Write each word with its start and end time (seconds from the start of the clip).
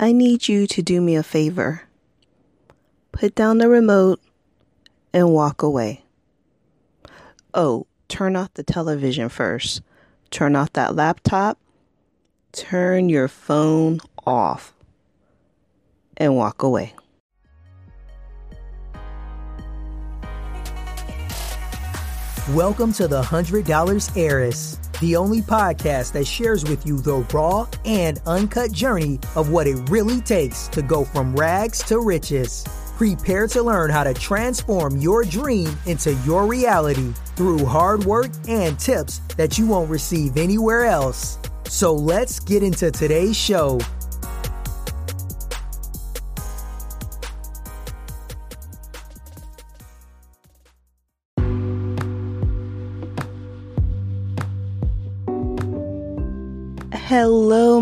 I 0.00 0.12
need 0.12 0.46
you 0.46 0.68
to 0.68 0.80
do 0.80 1.00
me 1.00 1.16
a 1.16 1.24
favor. 1.24 1.82
Put 3.10 3.34
down 3.34 3.58
the 3.58 3.68
remote 3.68 4.20
and 5.12 5.32
walk 5.32 5.60
away. 5.60 6.04
Oh, 7.52 7.88
turn 8.06 8.36
off 8.36 8.54
the 8.54 8.62
television 8.62 9.28
first. 9.28 9.82
Turn 10.30 10.54
off 10.54 10.72
that 10.74 10.94
laptop. 10.94 11.58
Turn 12.52 13.08
your 13.08 13.26
phone 13.26 13.98
off 14.24 14.72
and 16.16 16.36
walk 16.36 16.62
away. 16.62 16.94
Welcome 22.50 22.92
to 22.92 23.08
the 23.08 23.22
$100 23.22 24.16
Heiress, 24.16 24.78
the 25.00 25.16
only 25.16 25.40
podcast 25.40 26.12
that 26.12 26.26
shares 26.26 26.64
with 26.64 26.86
you 26.86 26.98
the 26.98 27.18
raw 27.32 27.66
and 27.84 28.20
uncut 28.26 28.72
journey 28.72 29.20
of 29.36 29.50
what 29.50 29.66
it 29.66 29.88
really 29.88 30.20
takes 30.20 30.68
to 30.68 30.82
go 30.82 31.04
from 31.04 31.34
rags 31.34 31.78
to 31.84 32.00
riches. 32.00 32.64
Prepare 32.96 33.46
to 33.48 33.62
learn 33.62 33.90
how 33.90 34.02
to 34.02 34.12
transform 34.12 34.98
your 34.98 35.22
dream 35.22 35.70
into 35.86 36.14
your 36.26 36.46
reality 36.46 37.12
through 37.36 37.64
hard 37.64 38.04
work 38.04 38.30
and 38.48 38.78
tips 38.78 39.18
that 39.36 39.56
you 39.56 39.66
won't 39.66 39.88
receive 39.88 40.36
anywhere 40.36 40.84
else. 40.84 41.38
So 41.66 41.94
let's 41.94 42.40
get 42.40 42.62
into 42.62 42.90
today's 42.90 43.36
show. 43.36 43.78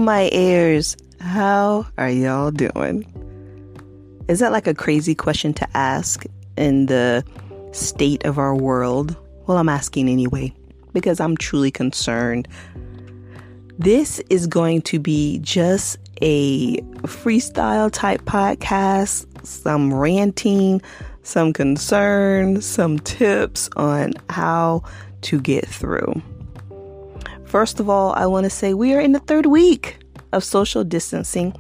My 0.07 0.31
ears, 0.33 0.97
How 1.19 1.85
are 1.99 2.09
y'all 2.09 2.53
doing? 2.53 3.05
Is 4.29 4.39
that 4.39 4.53
like 4.53 4.69
a 4.69 4.75
crazy 4.75 5.17
question 5.17 5.53
to 5.55 5.69
ask 5.77 6.25
in 6.57 6.87
the 6.87 7.25
state 7.73 8.25
of 8.25 8.39
our 8.39 8.55
world? 8.55 9.17
Well, 9.49 9.59
I'm 9.59 9.69
asking 9.69 10.09
anyway 10.09 10.55
because 10.93 11.19
I'm 11.19 11.37
truly 11.37 11.73
concerned. 11.73 12.47
This 13.81 14.21
is 14.31 14.47
going 14.47 14.83
to 14.83 15.01
be 15.01 15.41
just 15.41 15.99
a 16.23 16.77
freestyle 17.03 17.91
type 17.91 18.23
podcast, 18.27 19.27
some 19.45 19.93
ranting, 19.93 20.81
some 21.25 21.53
concern, 21.53 22.63
some 22.63 23.01
tips 23.01 23.69
on 23.75 24.13
how 24.31 24.85
to 25.23 25.41
get 25.41 25.67
through. 25.67 26.23
First 27.47 27.79
of 27.79 27.89
all, 27.89 28.13
I 28.15 28.27
want 28.27 28.45
to 28.45 28.51
say 28.51 28.75
we 28.75 28.93
are 28.95 29.01
in 29.01 29.13
the 29.13 29.21
third 29.21 29.47
week 29.47 29.99
of 30.33 30.43
social 30.43 30.83
distancing. 30.83 31.55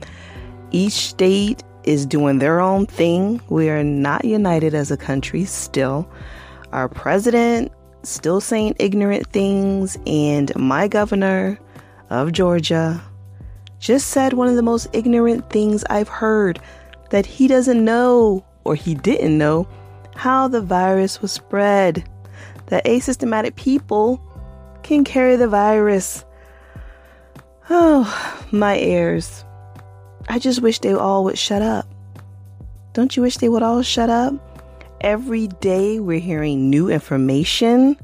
Each 0.72 0.92
state 0.92 1.62
is 1.84 2.04
doing 2.04 2.40
their 2.40 2.60
own 2.60 2.86
thing. 2.86 3.40
We 3.48 3.70
are 3.70 3.84
not 3.84 4.24
united 4.24 4.74
as 4.74 4.90
a 4.90 4.96
country 4.96 5.44
still. 5.44 6.10
Our 6.72 6.88
president 6.88 7.70
still 8.02 8.40
saying 8.40 8.74
ignorant 8.80 9.28
things 9.28 9.96
and 10.06 10.54
my 10.56 10.88
governor 10.88 11.58
of 12.10 12.32
Georgia 12.32 13.00
just 13.78 14.08
said 14.08 14.32
one 14.32 14.48
of 14.48 14.56
the 14.56 14.62
most 14.62 14.88
ignorant 14.92 15.48
things 15.50 15.84
I've 15.88 16.08
heard 16.08 16.60
that 17.10 17.26
he 17.26 17.46
doesn't 17.46 17.84
know 17.84 18.44
or 18.64 18.74
he 18.74 18.94
didn't 18.94 19.38
know 19.38 19.68
how 20.16 20.48
the 20.48 20.60
virus 20.60 21.22
was 21.22 21.30
spread. 21.30 22.08
That 22.66 22.84
asymptomatic 22.84 23.54
people 23.54 24.20
can 24.86 25.04
carry 25.04 25.36
the 25.36 25.48
virus. 25.48 26.24
Oh, 27.68 28.44
my 28.52 28.78
ears. 28.78 29.44
I 30.28 30.38
just 30.38 30.62
wish 30.62 30.78
they 30.78 30.94
all 30.94 31.24
would 31.24 31.38
shut 31.38 31.62
up. 31.62 31.86
Don't 32.92 33.16
you 33.16 33.22
wish 33.22 33.36
they 33.38 33.48
would 33.48 33.62
all 33.62 33.82
shut 33.82 34.10
up? 34.10 34.34
Every 35.00 35.48
day 35.48 36.00
we're 36.00 36.20
hearing 36.20 36.70
new 36.70 36.88
information. 36.88 37.96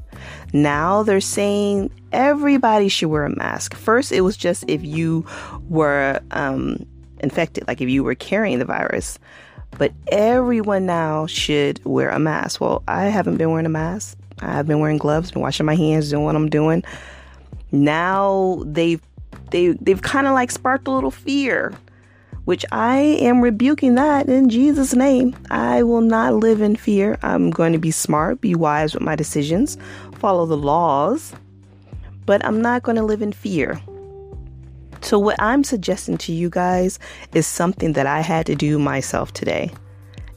Now 0.51 1.03
they're 1.03 1.21
saying 1.21 1.89
everybody 2.11 2.89
should 2.89 3.09
wear 3.09 3.25
a 3.25 3.35
mask. 3.35 3.73
First, 3.73 4.11
it 4.11 4.21
was 4.21 4.37
just 4.37 4.63
if 4.67 4.83
you 4.83 5.25
were 5.69 6.19
um, 6.31 6.85
infected, 7.19 7.67
like 7.67 7.81
if 7.81 7.89
you 7.89 8.03
were 8.03 8.15
carrying 8.15 8.59
the 8.59 8.65
virus. 8.65 9.17
But 9.77 9.91
everyone 10.11 10.85
now 10.85 11.25
should 11.25 11.83
wear 11.83 12.09
a 12.09 12.19
mask. 12.19 12.61
Well, 12.61 12.83
I 12.87 13.05
haven't 13.05 13.37
been 13.37 13.49
wearing 13.49 13.65
a 13.65 13.69
mask. 13.69 14.17
I've 14.39 14.67
been 14.67 14.79
wearing 14.79 14.97
gloves, 14.97 15.31
been 15.31 15.41
washing 15.41 15.65
my 15.65 15.75
hands, 15.75 16.09
doing 16.09 16.23
what 16.23 16.35
I'm 16.35 16.49
doing. 16.49 16.83
Now 17.71 18.61
they've 18.65 19.01
they 19.51 19.69
they've 19.73 20.01
kind 20.01 20.27
of 20.27 20.33
like 20.33 20.51
sparked 20.51 20.87
a 20.87 20.91
little 20.91 21.11
fear, 21.11 21.73
which 22.45 22.65
I 22.71 22.97
am 22.97 23.41
rebuking 23.41 23.95
that 23.95 24.27
in 24.27 24.49
Jesus' 24.49 24.93
name. 24.93 25.35
I 25.49 25.83
will 25.83 26.01
not 26.01 26.35
live 26.35 26.61
in 26.61 26.75
fear. 26.75 27.17
I'm 27.23 27.49
going 27.49 27.73
to 27.73 27.79
be 27.79 27.91
smart, 27.91 28.41
be 28.41 28.55
wise 28.55 28.93
with 28.93 29.03
my 29.03 29.15
decisions, 29.15 29.77
follow 30.15 30.45
the 30.45 30.57
laws, 30.57 31.33
but 32.25 32.43
I'm 32.45 32.61
not 32.61 32.83
going 32.83 32.97
to 32.97 33.03
live 33.03 33.21
in 33.21 33.31
fear. 33.31 33.81
So, 35.01 35.19
what 35.19 35.35
I'm 35.39 35.63
suggesting 35.63 36.17
to 36.19 36.31
you 36.31 36.49
guys 36.49 36.97
is 37.33 37.45
something 37.45 37.93
that 37.93 38.07
I 38.07 38.21
had 38.21 38.45
to 38.45 38.55
do 38.55 38.79
myself 38.79 39.33
today, 39.33 39.71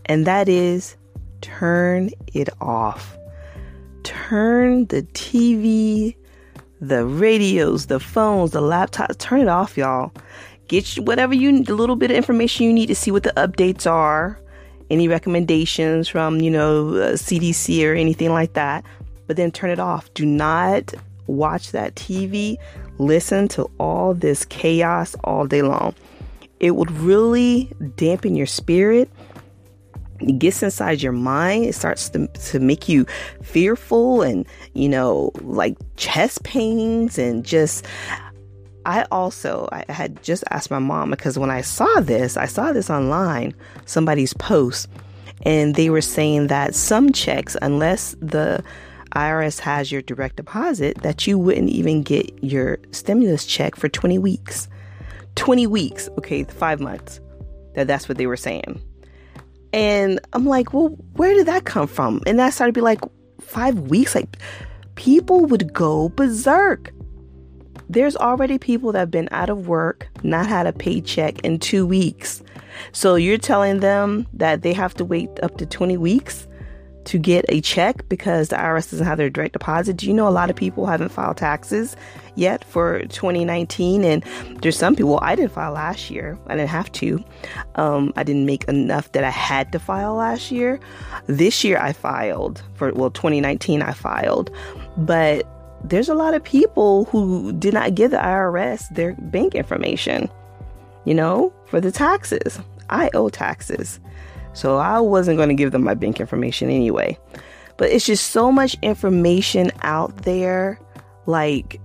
and 0.06 0.26
that 0.26 0.48
is 0.48 0.96
turn 1.40 2.10
it 2.34 2.48
off 2.60 3.16
turn 4.06 4.86
the 4.86 5.02
TV, 5.02 6.14
the 6.80 7.04
radios, 7.04 7.86
the 7.86 7.98
phones, 7.98 8.52
the 8.52 8.60
laptops, 8.60 9.18
turn 9.18 9.40
it 9.40 9.48
off, 9.48 9.76
y'all. 9.76 10.12
Get 10.68 10.94
whatever 10.94 11.34
you, 11.34 11.64
the 11.64 11.74
little 11.74 11.96
bit 11.96 12.12
of 12.12 12.16
information 12.16 12.66
you 12.66 12.72
need 12.72 12.86
to 12.86 12.94
see 12.94 13.10
what 13.10 13.24
the 13.24 13.32
updates 13.36 13.90
are, 13.90 14.40
any 14.90 15.08
recommendations 15.08 16.08
from, 16.08 16.40
you 16.40 16.50
know, 16.52 16.90
uh, 16.90 17.12
CDC 17.12 17.84
or 17.84 17.94
anything 17.94 18.30
like 18.30 18.52
that. 18.52 18.84
But 19.26 19.36
then 19.36 19.50
turn 19.50 19.70
it 19.70 19.80
off. 19.80 20.12
Do 20.14 20.24
not 20.24 20.94
watch 21.26 21.72
that 21.72 21.96
TV. 21.96 22.56
Listen 22.98 23.48
to 23.48 23.68
all 23.78 24.14
this 24.14 24.44
chaos 24.44 25.16
all 25.24 25.46
day 25.46 25.62
long. 25.62 25.96
It 26.60 26.76
would 26.76 26.92
really 26.92 27.72
dampen 27.96 28.36
your 28.36 28.46
spirit 28.46 29.10
it 30.20 30.38
gets 30.38 30.62
inside 30.62 31.02
your 31.02 31.12
mind 31.12 31.64
it 31.64 31.74
starts 31.74 32.08
to, 32.08 32.26
to 32.28 32.58
make 32.58 32.88
you 32.88 33.04
fearful 33.42 34.22
and 34.22 34.46
you 34.74 34.88
know 34.88 35.30
like 35.42 35.76
chest 35.96 36.42
pains 36.44 37.18
and 37.18 37.44
just 37.44 37.84
i 38.84 39.04
also 39.10 39.68
i 39.72 39.84
had 39.90 40.22
just 40.22 40.44
asked 40.50 40.70
my 40.70 40.78
mom 40.78 41.10
because 41.10 41.38
when 41.38 41.50
i 41.50 41.60
saw 41.60 42.00
this 42.00 42.36
i 42.36 42.46
saw 42.46 42.72
this 42.72 42.90
online 42.90 43.54
somebody's 43.84 44.34
post 44.34 44.88
and 45.42 45.74
they 45.74 45.90
were 45.90 46.00
saying 46.00 46.46
that 46.46 46.74
some 46.74 47.12
checks 47.12 47.56
unless 47.62 48.14
the 48.20 48.62
irs 49.14 49.58
has 49.60 49.90
your 49.92 50.02
direct 50.02 50.36
deposit 50.36 50.96
that 51.02 51.26
you 51.26 51.38
wouldn't 51.38 51.70
even 51.70 52.02
get 52.02 52.42
your 52.42 52.78
stimulus 52.90 53.46
check 53.46 53.76
for 53.76 53.88
20 53.88 54.18
weeks. 54.18 54.68
20 55.36 55.66
weeks 55.66 56.08
okay 56.18 56.44
five 56.44 56.80
months 56.80 57.20
that 57.74 57.86
that's 57.86 58.08
what 58.08 58.16
they 58.18 58.26
were 58.26 58.36
saying 58.36 58.80
and 59.72 60.20
I'm 60.32 60.46
like, 60.46 60.72
well, 60.72 60.88
where 61.14 61.34
did 61.34 61.46
that 61.46 61.64
come 61.64 61.86
from? 61.86 62.22
And 62.26 62.40
I 62.40 62.50
started 62.50 62.72
to 62.74 62.78
be 62.78 62.82
like, 62.82 63.00
five 63.40 63.78
weeks? 63.78 64.14
Like, 64.14 64.38
people 64.94 65.46
would 65.46 65.72
go 65.72 66.08
berserk. 66.10 66.92
There's 67.88 68.16
already 68.16 68.58
people 68.58 68.92
that 68.92 68.98
have 68.98 69.10
been 69.10 69.28
out 69.30 69.50
of 69.50 69.68
work, 69.68 70.08
not 70.22 70.46
had 70.46 70.66
a 70.66 70.72
paycheck 70.72 71.40
in 71.40 71.58
two 71.58 71.86
weeks. 71.86 72.42
So 72.92 73.14
you're 73.14 73.38
telling 73.38 73.80
them 73.80 74.26
that 74.32 74.62
they 74.62 74.72
have 74.72 74.94
to 74.94 75.04
wait 75.04 75.30
up 75.42 75.56
to 75.58 75.66
20 75.66 75.96
weeks 75.96 76.48
to 77.04 77.18
get 77.18 77.44
a 77.48 77.60
check 77.60 78.08
because 78.08 78.48
the 78.48 78.56
IRS 78.56 78.90
doesn't 78.90 79.06
have 79.06 79.18
their 79.18 79.30
direct 79.30 79.52
deposit. 79.52 79.96
Do 79.96 80.06
you 80.06 80.14
know 80.14 80.26
a 80.26 80.30
lot 80.30 80.50
of 80.50 80.56
people 80.56 80.86
haven't 80.86 81.10
filed 81.10 81.36
taxes 81.36 81.96
yet 82.36 82.64
for 82.64 83.00
2019? 83.00 84.04
And 84.04 84.24
there's 84.62 84.78
some 84.78 84.94
people, 84.94 85.18
I 85.22 85.34
didn't 85.34 85.52
file 85.52 85.72
last 85.72 86.10
year. 86.10 86.38
I 86.46 86.56
didn't 86.56 86.70
have 86.70 86.92
to. 86.92 87.24
Um, 87.74 88.12
I 88.16 88.22
didn't 88.22 88.46
make 88.46 88.64
enough 88.64 89.10
that 89.12 89.24
I 89.24 89.30
had 89.30 89.72
to 89.72 89.78
file 89.78 90.14
last 90.14 90.50
year. 90.50 90.78
This 91.26 91.64
year 91.64 91.78
I 91.78 91.92
filed 91.92 92.62
for, 92.74 92.92
well, 92.92 93.10
2019 93.10 93.82
I 93.82 93.92
filed. 93.92 94.50
But 94.96 95.46
there's 95.84 96.08
a 96.08 96.14
lot 96.14 96.34
of 96.34 96.42
people 96.42 97.04
who 97.06 97.52
did 97.52 97.74
not 97.74 97.94
give 97.94 98.10
the 98.10 98.16
IRS 98.16 98.88
their 98.94 99.14
bank 99.14 99.54
information, 99.54 100.28
you 101.04 101.14
know, 101.14 101.52
for 101.66 101.80
the 101.80 101.92
taxes. 101.92 102.58
I 102.90 103.10
owe 103.14 103.28
taxes. 103.28 104.00
So 104.52 104.78
I 104.78 105.00
wasn't 105.00 105.36
going 105.36 105.50
to 105.50 105.54
give 105.54 105.72
them 105.72 105.84
my 105.84 105.94
bank 105.94 106.18
information 106.18 106.70
anyway. 106.70 107.18
But 107.76 107.90
it's 107.90 108.06
just 108.06 108.30
so 108.30 108.50
much 108.50 108.74
information 108.82 109.70
out 109.82 110.16
there. 110.22 110.80
Like, 111.26 111.80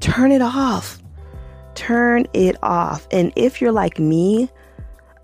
turn 0.00 0.32
it 0.32 0.42
off. 0.42 0.98
Turn 1.74 2.26
it 2.32 2.56
off. 2.62 3.06
And 3.10 3.32
if 3.36 3.60
you're 3.60 3.72
like 3.72 3.98
me, 3.98 4.50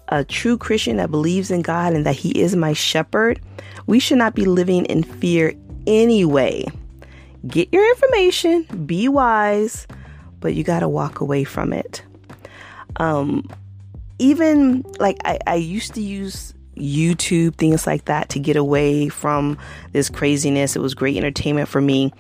a 0.08 0.24
true 0.24 0.58
Christian 0.58 0.96
that 0.96 1.10
believes 1.10 1.50
in 1.50 1.62
God 1.62 1.92
and 1.92 2.04
that 2.06 2.16
He 2.16 2.30
is 2.40 2.56
my 2.56 2.72
shepherd, 2.72 3.40
we 3.86 3.98
should 3.98 4.18
not 4.18 4.34
be 4.34 4.44
living 4.44 4.84
in 4.86 5.02
fear 5.02 5.54
anyway. 5.86 6.64
Get 7.46 7.72
your 7.72 7.88
information, 7.88 8.64
be 8.86 9.08
wise, 9.08 9.86
but 10.40 10.54
you 10.54 10.64
got 10.64 10.80
to 10.80 10.88
walk 10.88 11.20
away 11.20 11.44
from 11.44 11.72
it. 11.72 12.02
Um, 12.96 13.48
even 14.18 14.84
like 14.98 15.18
I, 15.24 15.38
I 15.46 15.54
used 15.54 15.94
to 15.94 16.02
use 16.02 16.52
YouTube, 16.80 17.54
things 17.56 17.86
like 17.86 18.06
that 18.06 18.28
to 18.30 18.38
get 18.38 18.56
away 18.56 19.08
from 19.08 19.58
this 19.92 20.08
craziness. 20.08 20.76
It 20.76 20.80
was 20.80 20.94
great 20.94 21.16
entertainment 21.16 21.68
for 21.68 21.80
me. 21.80 22.12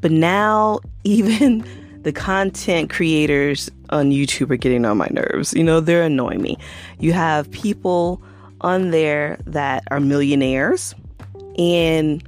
But 0.00 0.10
now, 0.10 0.80
even 1.04 1.64
the 2.02 2.12
content 2.12 2.90
creators 2.90 3.70
on 3.90 4.10
YouTube 4.10 4.50
are 4.50 4.56
getting 4.56 4.84
on 4.84 4.96
my 4.96 5.08
nerves. 5.10 5.52
You 5.54 5.64
know, 5.64 5.80
they're 5.80 6.04
annoying 6.04 6.42
me. 6.42 6.56
You 6.98 7.12
have 7.12 7.50
people 7.50 8.22
on 8.60 8.90
there 8.90 9.38
that 9.46 9.84
are 9.90 10.00
millionaires 10.00 10.94
and 11.58 12.22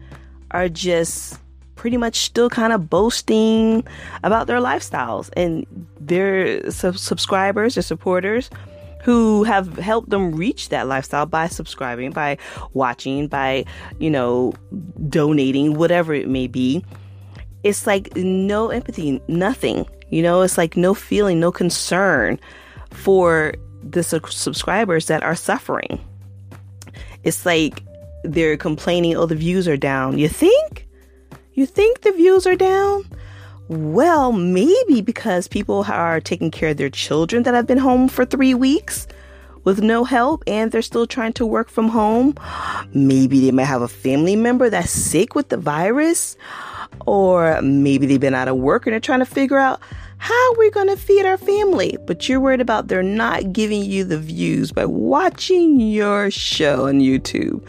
are 0.50 0.68
just 0.68 1.38
pretty 1.76 1.96
much 1.96 2.16
still 2.16 2.48
kind 2.48 2.72
of 2.72 2.88
boasting 2.88 3.84
about 4.22 4.46
their 4.46 4.60
lifestyles 4.60 5.30
and 5.36 5.66
their 5.98 6.70
sub- 6.70 6.96
subscribers 6.96 7.76
or 7.76 7.82
supporters 7.82 8.50
who 9.02 9.44
have 9.44 9.76
helped 9.78 10.10
them 10.10 10.32
reach 10.32 10.68
that 10.68 10.86
lifestyle 10.86 11.26
by 11.26 11.48
subscribing, 11.48 12.12
by 12.12 12.38
watching, 12.72 13.28
by, 13.28 13.64
you 13.98 14.10
know, 14.10 14.54
donating, 15.08 15.74
whatever 15.74 16.14
it 16.14 16.28
may 16.28 16.46
be. 16.46 16.84
It's 17.64 17.86
like 17.86 18.14
no 18.16 18.70
empathy, 18.70 19.20
nothing. 19.28 19.86
You 20.10 20.22
know, 20.22 20.42
it's 20.42 20.58
like 20.58 20.76
no 20.76 20.94
feeling, 20.94 21.40
no 21.40 21.50
concern 21.50 22.38
for 22.90 23.54
the 23.82 24.02
su- 24.02 24.20
subscribers 24.28 25.06
that 25.06 25.22
are 25.22 25.34
suffering. 25.34 26.00
It's 27.24 27.44
like 27.44 27.82
they're 28.24 28.56
complaining, 28.56 29.16
oh, 29.16 29.26
the 29.26 29.34
views 29.34 29.66
are 29.66 29.76
down. 29.76 30.18
You 30.18 30.28
think? 30.28 30.86
You 31.54 31.66
think 31.66 32.02
the 32.02 32.12
views 32.12 32.46
are 32.46 32.56
down? 32.56 33.04
Well, 33.72 34.32
maybe 34.32 35.00
because 35.00 35.48
people 35.48 35.86
are 35.88 36.20
taking 36.20 36.50
care 36.50 36.68
of 36.70 36.76
their 36.76 36.90
children 36.90 37.44
that 37.44 37.54
have 37.54 37.66
been 37.66 37.78
home 37.78 38.06
for 38.06 38.26
three 38.26 38.52
weeks 38.52 39.08
with 39.64 39.80
no 39.80 40.04
help 40.04 40.44
and 40.46 40.70
they're 40.70 40.82
still 40.82 41.06
trying 41.06 41.32
to 41.34 41.46
work 41.46 41.70
from 41.70 41.88
home. 41.88 42.34
Maybe 42.92 43.40
they 43.40 43.50
might 43.50 43.64
have 43.64 43.80
a 43.80 43.88
family 43.88 44.36
member 44.36 44.68
that's 44.68 44.90
sick 44.90 45.34
with 45.34 45.48
the 45.48 45.56
virus. 45.56 46.36
Or 47.06 47.62
maybe 47.62 48.04
they've 48.04 48.20
been 48.20 48.34
out 48.34 48.48
of 48.48 48.58
work 48.58 48.86
and 48.86 48.92
they're 48.92 49.00
trying 49.00 49.20
to 49.20 49.24
figure 49.24 49.56
out 49.56 49.80
how 50.18 50.54
we're 50.56 50.70
going 50.70 50.88
to 50.88 50.96
feed 50.98 51.24
our 51.24 51.38
family. 51.38 51.96
But 52.06 52.28
you're 52.28 52.40
worried 52.40 52.60
about 52.60 52.88
they're 52.88 53.02
not 53.02 53.54
giving 53.54 53.82
you 53.82 54.04
the 54.04 54.18
views 54.18 54.70
by 54.70 54.84
watching 54.84 55.80
your 55.80 56.30
show 56.30 56.88
on 56.88 57.00
YouTube 57.00 57.66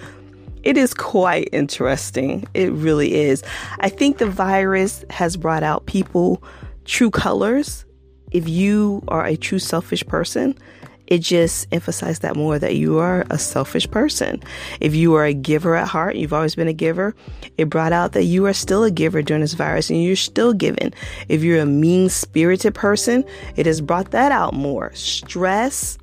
it 0.64 0.78
is 0.78 0.94
quite 0.94 1.50
interesting. 1.52 2.48
It 2.54 2.72
really 2.72 3.16
is. 3.16 3.44
I 3.80 3.90
think 3.90 4.18
the 4.18 4.30
virus 4.30 5.04
has 5.10 5.38
brought 5.38 5.64
out 5.64 5.86
people 5.86 6.44
true 6.86 7.12
colors. 7.12 7.86
If 8.32 8.48
you 8.50 9.04
are 9.10 9.26
a 9.26 9.36
true 9.36 9.60
selfish 9.60 10.06
person, 10.08 10.58
it 11.06 11.20
just 11.20 11.68
emphasized 11.72 12.22
that 12.22 12.36
more 12.36 12.58
that 12.58 12.76
you 12.76 12.98
are 12.98 13.26
a 13.30 13.38
selfish 13.38 13.90
person. 13.92 14.42
If 14.80 14.96
you 14.96 15.14
are 15.16 15.26
a 15.26 15.34
giver 15.34 15.76
at 15.76 15.88
heart, 15.88 16.16
you've 16.16 16.34
always 16.34 16.56
been 16.56 16.70
a 16.70 16.74
giver, 16.74 17.14
it 17.58 17.70
brought 17.70 17.92
out 17.92 18.14
that 18.14 18.24
you 18.24 18.46
are 18.46 18.54
still 18.54 18.84
a 18.84 18.92
giver 18.92 19.22
during 19.22 19.42
this 19.42 19.54
virus 19.54 19.90
and 19.90 20.02
you're 20.02 20.16
still 20.16 20.54
giving. 20.54 20.94
If 21.28 21.44
you're 21.44 21.60
a 21.60 21.66
mean 21.66 22.10
spirited 22.10 22.74
person, 22.74 23.26
it 23.56 23.66
has 23.66 23.82
brought 23.82 24.12
that 24.12 24.32
out 24.32 24.54
more. 24.54 24.92
Stress, 24.96 25.98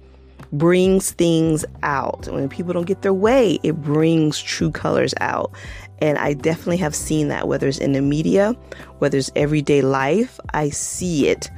brings 0.52 1.12
things 1.12 1.64
out. 1.82 2.26
When 2.28 2.48
people 2.48 2.72
don't 2.72 2.86
get 2.86 3.02
their 3.02 3.14
way, 3.14 3.58
it 3.62 3.80
brings 3.82 4.40
true 4.40 4.70
colors 4.70 5.14
out. 5.20 5.52
And 6.00 6.18
I 6.18 6.32
definitely 6.34 6.78
have 6.78 6.94
seen 6.94 7.28
that, 7.28 7.46
whether 7.46 7.68
it's 7.68 7.78
in 7.78 7.92
the 7.92 8.00
media, 8.00 8.52
whether 8.98 9.18
it's 9.18 9.30
everyday 9.36 9.82
life, 9.82 10.40
I 10.54 10.70
see 10.70 11.28
it. 11.28 11.50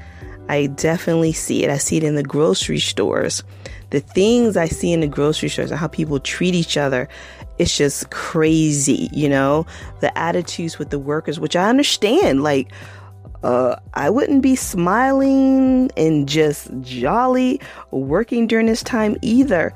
I 0.49 0.67
definitely 0.67 1.33
see 1.33 1.65
it. 1.65 1.71
I 1.71 1.79
see 1.79 1.97
it 1.97 2.03
in 2.03 2.17
the 2.17 2.23
grocery 2.23 2.81
stores. 2.81 3.44
The 3.91 4.00
things 4.00 4.56
I 4.56 4.67
see 4.67 4.93
in 4.93 5.00
the 5.00 5.06
grocery 5.06 5.49
stores 5.49 5.71
and 5.71 5.79
how 5.79 5.87
people 5.87 6.19
treat 6.19 6.55
each 6.55 6.77
other, 6.77 7.09
it's 7.59 7.77
just 7.77 8.11
crazy, 8.11 9.09
you 9.12 9.29
know? 9.29 9.67
The 10.00 10.17
attitudes 10.19 10.79
with 10.79 10.91
the 10.91 10.99
workers, 10.99 11.38
which 11.38 11.55
I 11.55 11.69
understand. 11.69 12.43
Like, 12.43 12.73
uh, 13.43 13.77
I 13.94 14.11
wouldn't 14.11 14.43
be 14.43 14.56
smiling 14.56 15.91
and 15.97 16.29
just 16.29 16.71
jolly 16.81 17.61
working 17.91 18.47
during 18.47 18.67
this 18.67 18.83
time 18.83 19.17
either. 19.23 19.75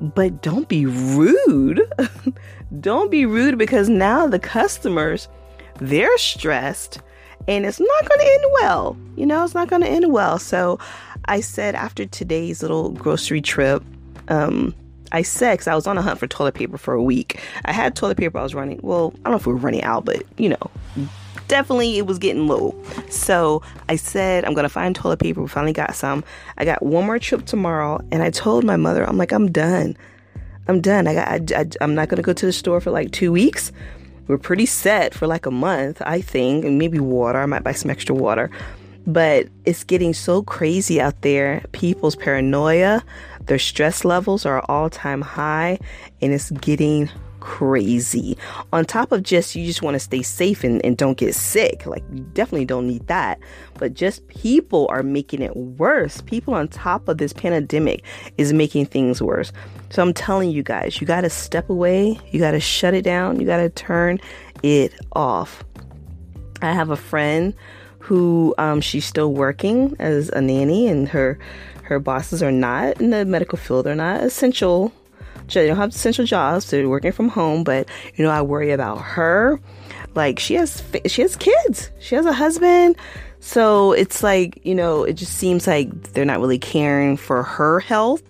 But 0.00 0.42
don't 0.42 0.68
be 0.68 0.84
rude. 0.84 1.80
don't 2.80 3.10
be 3.10 3.24
rude 3.24 3.56
because 3.56 3.88
now 3.88 4.26
the 4.26 4.38
customers, 4.38 5.28
they're 5.80 6.18
stressed 6.18 7.00
and 7.48 7.64
it's 7.64 7.80
not 7.80 8.08
going 8.08 8.20
to 8.20 8.26
end 8.26 8.44
well. 8.60 8.96
You 9.16 9.26
know, 9.26 9.44
it's 9.44 9.54
not 9.54 9.68
going 9.68 9.82
to 9.82 9.88
end 9.88 10.12
well. 10.12 10.38
So 10.38 10.78
I 11.26 11.40
said 11.40 11.74
after 11.74 12.04
today's 12.06 12.62
little 12.62 12.90
grocery 12.90 13.40
trip, 13.40 13.82
um, 14.28 14.74
I 15.12 15.22
said, 15.22 15.54
because 15.54 15.68
I 15.68 15.74
was 15.74 15.86
on 15.86 15.96
a 15.96 16.02
hunt 16.02 16.18
for 16.18 16.26
toilet 16.26 16.54
paper 16.54 16.76
for 16.76 16.94
a 16.94 17.02
week. 17.02 17.40
I 17.64 17.72
had 17.72 17.94
toilet 17.94 18.18
paper 18.18 18.38
I 18.38 18.42
was 18.42 18.54
running. 18.54 18.80
Well, 18.82 19.14
I 19.18 19.30
don't 19.30 19.32
know 19.32 19.36
if 19.36 19.46
we 19.46 19.52
were 19.52 19.58
running 19.58 19.82
out, 19.82 20.04
but 20.04 20.22
you 20.36 20.48
know, 20.48 20.70
definitely 21.48 21.98
it 21.98 22.06
was 22.06 22.18
getting 22.18 22.46
low. 22.46 22.74
So 23.10 23.62
I 23.88 23.96
said, 23.96 24.44
I'm 24.44 24.54
gonna 24.54 24.68
find 24.68 24.94
toilet 24.94 25.18
paper. 25.18 25.42
We 25.42 25.48
finally 25.48 25.72
got 25.72 25.94
some. 25.94 26.24
I 26.58 26.64
got 26.64 26.82
one 26.82 27.06
more 27.06 27.18
trip 27.18 27.46
tomorrow, 27.46 28.00
and 28.10 28.22
I 28.22 28.30
told 28.30 28.64
my 28.64 28.76
mother, 28.76 29.04
I'm 29.08 29.16
like, 29.16 29.32
I'm 29.32 29.50
done. 29.50 29.96
I'm 30.68 30.80
done. 30.80 31.06
I 31.06 31.14
got. 31.14 31.52
I, 31.52 31.66
I'm 31.80 31.94
not 31.94 32.08
gonna 32.08 32.22
go 32.22 32.32
to 32.32 32.46
the 32.46 32.52
store 32.52 32.80
for 32.80 32.90
like 32.90 33.12
two 33.12 33.32
weeks. 33.32 33.72
We're 34.26 34.38
pretty 34.38 34.66
set 34.66 35.14
for 35.14 35.26
like 35.26 35.46
a 35.46 35.52
month, 35.52 36.02
I 36.04 36.20
think, 36.20 36.64
and 36.64 36.78
maybe 36.78 36.98
water. 36.98 37.40
I 37.40 37.46
might 37.46 37.62
buy 37.62 37.72
some 37.72 37.90
extra 37.90 38.14
water. 38.14 38.50
But 39.06 39.46
it's 39.64 39.84
getting 39.84 40.14
so 40.14 40.42
crazy 40.42 41.00
out 41.00 41.22
there. 41.22 41.64
People's 41.70 42.16
paranoia, 42.16 43.04
their 43.42 43.60
stress 43.60 44.04
levels 44.04 44.44
are 44.44 44.64
all 44.68 44.90
time 44.90 45.22
high, 45.22 45.78
and 46.20 46.32
it's 46.32 46.50
getting 46.50 47.08
crazy. 47.46 48.36
On 48.72 48.84
top 48.84 49.12
of 49.12 49.22
just 49.22 49.54
you 49.54 49.64
just 49.64 49.80
want 49.80 49.94
to 49.94 50.00
stay 50.00 50.20
safe 50.20 50.64
and, 50.64 50.84
and 50.84 50.96
don't 50.96 51.16
get 51.16 51.32
sick. 51.32 51.86
Like 51.86 52.02
you 52.12 52.24
definitely 52.34 52.64
don't 52.64 52.88
need 52.88 53.06
that. 53.06 53.38
But 53.78 53.94
just 53.94 54.26
people 54.26 54.88
are 54.90 55.04
making 55.04 55.42
it 55.42 55.56
worse. 55.56 56.20
People 56.22 56.54
on 56.54 56.66
top 56.66 57.08
of 57.08 57.18
this 57.18 57.32
pandemic 57.32 58.02
is 58.36 58.52
making 58.52 58.86
things 58.86 59.22
worse. 59.22 59.52
So 59.90 60.02
I'm 60.02 60.12
telling 60.12 60.50
you 60.50 60.64
guys, 60.64 61.00
you 61.00 61.06
gotta 61.06 61.30
step 61.30 61.70
away, 61.70 62.18
you 62.32 62.40
gotta 62.40 62.58
shut 62.58 62.94
it 62.94 63.02
down, 63.02 63.38
you 63.38 63.46
gotta 63.46 63.70
turn 63.70 64.18
it 64.64 64.92
off. 65.12 65.62
I 66.62 66.72
have 66.72 66.90
a 66.90 66.96
friend 66.96 67.54
who 68.00 68.56
um, 68.58 68.80
she's 68.80 69.06
still 69.06 69.32
working 69.32 69.94
as 70.00 70.30
a 70.30 70.40
nanny 70.40 70.88
and 70.88 71.08
her 71.08 71.38
her 71.82 72.00
bosses 72.00 72.42
are 72.42 72.50
not 72.50 73.00
in 73.00 73.10
the 73.10 73.24
medical 73.24 73.56
field, 73.56 73.86
they're 73.86 73.94
not 73.94 74.24
essential 74.24 74.92
they 75.54 75.66
don't 75.66 75.76
have 75.76 75.90
essential 75.90 76.24
jobs. 76.24 76.70
They're 76.70 76.88
working 76.88 77.12
from 77.12 77.28
home, 77.28 77.64
but 77.64 77.88
you 78.14 78.24
know, 78.24 78.30
I 78.30 78.42
worry 78.42 78.72
about 78.72 78.98
her. 78.98 79.60
Like 80.14 80.38
she 80.38 80.54
has, 80.54 80.82
she 81.06 81.22
has 81.22 81.36
kids. 81.36 81.90
She 81.98 82.14
has 82.14 82.26
a 82.26 82.32
husband. 82.32 82.96
So 83.40 83.92
it's 83.92 84.22
like, 84.22 84.58
you 84.64 84.74
know, 84.74 85.04
it 85.04 85.14
just 85.14 85.34
seems 85.34 85.66
like 85.66 86.12
they're 86.12 86.24
not 86.24 86.40
really 86.40 86.58
caring 86.58 87.16
for 87.16 87.42
her 87.42 87.80
health. 87.80 88.22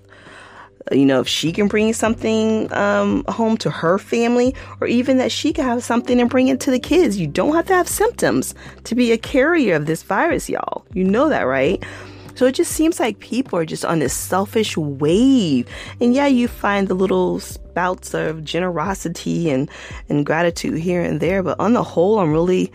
You 0.92 1.04
know, 1.04 1.20
if 1.20 1.26
she 1.26 1.52
can 1.52 1.66
bring 1.66 1.92
something 1.92 2.73
um, 2.73 3.25
home 3.28 3.56
to 3.58 3.70
her 3.70 3.99
family, 3.99 4.54
or 4.80 4.87
even 4.87 5.18
that 5.18 5.32
she 5.32 5.52
can 5.52 5.64
have 5.64 5.82
something 5.82 6.20
and 6.20 6.30
bring 6.30 6.46
it 6.46 6.61
to 6.61 6.70
the 6.70 6.78
kids. 6.78 7.16
You 7.16 7.26
don't 7.26 7.54
have 7.54 7.66
to 7.66 7.75
have 7.75 7.88
symptoms 7.88 8.54
to 8.85 8.94
be 8.94 9.11
a 9.11 9.18
carrier 9.18 9.75
of 9.75 9.87
this 9.87 10.04
virus, 10.04 10.49
y'all. 10.49 10.85
You 10.92 11.02
know 11.02 11.28
that, 11.28 11.42
right? 11.42 11.82
So 12.36 12.44
it 12.44 12.54
just 12.54 12.72
seems 12.72 13.00
like 13.00 13.18
people 13.18 13.58
are 13.58 13.64
just 13.64 13.84
on 13.84 13.98
this 13.98 14.12
selfish 14.12 14.76
wave. 14.76 15.66
And 16.00 16.14
yeah, 16.14 16.26
you 16.26 16.48
find 16.48 16.86
the 16.86 16.94
little 16.94 17.40
spouts 17.40 18.12
of 18.12 18.44
generosity 18.44 19.50
and, 19.50 19.70
and 20.10 20.24
gratitude 20.24 20.78
here 20.78 21.00
and 21.02 21.18
there, 21.20 21.42
but 21.42 21.58
on 21.58 21.72
the 21.72 21.82
whole, 21.82 22.18
I'm 22.18 22.32
really 22.32 22.70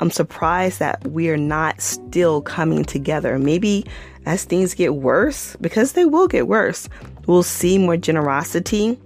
I'm 0.00 0.10
surprised 0.10 0.80
that 0.80 1.06
we 1.06 1.28
are 1.28 1.36
not 1.36 1.80
still 1.80 2.40
coming 2.42 2.84
together. 2.84 3.38
Maybe 3.38 3.84
as 4.26 4.44
things 4.44 4.74
get 4.74 4.96
worse, 4.96 5.56
because 5.60 5.92
they 5.92 6.06
will 6.06 6.26
get 6.26 6.48
worse, 6.48 6.88
we'll 7.26 7.42
see 7.42 7.78
more 7.78 7.96
generosity. 7.96 8.98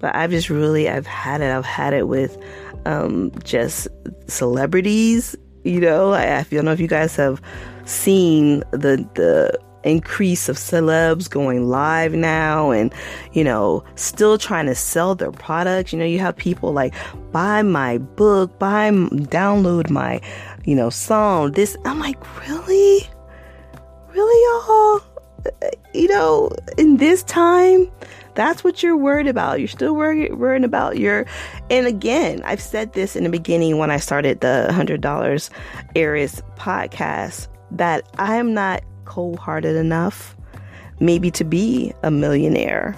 But 0.00 0.16
I've 0.16 0.30
just 0.30 0.50
really 0.50 0.88
I've 0.88 1.06
had 1.06 1.40
it. 1.40 1.50
I've 1.52 1.64
had 1.64 1.92
it 1.92 2.08
with 2.08 2.36
um, 2.84 3.30
just 3.44 3.88
celebrities. 4.26 5.36
You 5.62 5.80
know, 5.80 6.12
I, 6.12 6.38
I 6.38 6.42
don't 6.44 6.64
know 6.64 6.72
if 6.72 6.80
you 6.80 6.88
guys 6.88 7.14
have 7.16 7.40
seen 7.84 8.60
the 8.70 9.06
the 9.14 9.58
increase 9.84 10.48
of 10.48 10.56
celebs 10.56 11.28
going 11.28 11.68
live 11.68 12.14
now 12.14 12.70
and 12.70 12.92
you 13.32 13.44
know 13.44 13.84
still 13.94 14.38
trying 14.38 14.66
to 14.66 14.74
sell 14.74 15.14
their 15.14 15.32
products. 15.32 15.92
You 15.92 15.98
know 15.98 16.04
you 16.04 16.18
have 16.18 16.36
people 16.36 16.72
like 16.72 16.94
buy 17.32 17.62
my 17.62 17.98
book 17.98 18.58
buy 18.58 18.90
download 18.90 19.90
my 19.90 20.20
you 20.64 20.74
know 20.74 20.90
song 20.90 21.52
this. 21.52 21.76
I'm 21.84 22.00
like 22.00 22.18
really? 22.48 23.08
Really 24.12 24.64
y'all? 24.68 25.00
Eh, 25.62 25.70
you 25.92 26.08
know 26.08 26.50
in 26.78 26.96
this 26.96 27.22
time 27.24 27.90
that's 28.34 28.64
what 28.64 28.82
you're 28.82 28.96
worried 28.96 29.28
about. 29.28 29.60
You're 29.60 29.68
still 29.68 29.94
worried, 29.94 30.34
worrying 30.34 30.64
about 30.64 30.98
your 30.98 31.26
and 31.70 31.86
again 31.86 32.42
i've 32.44 32.60
said 32.60 32.92
this 32.94 33.14
in 33.16 33.24
the 33.24 33.30
beginning 33.30 33.78
when 33.78 33.90
i 33.90 33.96
started 33.96 34.40
the 34.40 34.66
$100 34.70 35.50
Heiress 35.94 36.42
podcast 36.56 37.48
that 37.76 38.08
I 38.18 38.36
am 38.36 38.54
not 38.54 38.82
cold 39.04 39.38
hearted 39.38 39.76
enough. 39.76 40.34
maybe 41.00 41.30
to 41.32 41.44
be 41.44 41.92
a 42.02 42.10
millionaire 42.10 42.96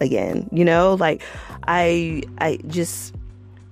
again. 0.00 0.48
You 0.52 0.64
know, 0.64 0.94
like 0.94 1.22
I 1.66 2.22
I 2.38 2.58
just 2.66 3.14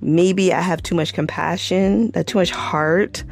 maybe 0.01 0.53
I 0.53 0.61
have 0.61 0.83
too 0.83 0.95
much 0.95 1.13
compassion, 1.13 2.13
uh, 2.15 2.23
too 2.23 2.39
much 2.39 2.51
heart 2.51 3.25